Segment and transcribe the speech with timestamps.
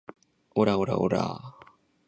[0.55, 1.53] オラオラオラァ